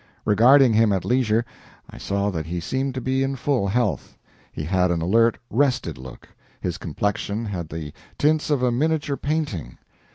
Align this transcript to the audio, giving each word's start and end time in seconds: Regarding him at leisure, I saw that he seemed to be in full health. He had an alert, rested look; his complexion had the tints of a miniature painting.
Regarding 0.25 0.73
him 0.73 0.91
at 0.91 1.05
leisure, 1.05 1.45
I 1.87 1.99
saw 1.99 2.31
that 2.31 2.47
he 2.47 2.59
seemed 2.59 2.95
to 2.95 3.01
be 3.01 3.21
in 3.21 3.35
full 3.35 3.67
health. 3.67 4.17
He 4.51 4.63
had 4.63 4.89
an 4.89 4.99
alert, 4.99 5.37
rested 5.51 5.99
look; 5.99 6.27
his 6.59 6.79
complexion 6.79 7.45
had 7.45 7.69
the 7.69 7.93
tints 8.17 8.49
of 8.49 8.63
a 8.63 8.71
miniature 8.71 9.15
painting. 9.15 9.77